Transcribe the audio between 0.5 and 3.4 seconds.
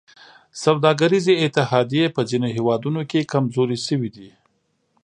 سوداګریزې اتحادیې په ځینو هېوادونو کې